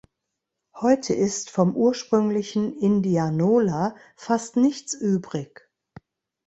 [0.73, 5.69] Heute ist vom ursprünglichen Indianola fast nichts übrig.